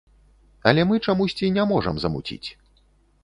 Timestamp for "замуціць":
2.05-2.49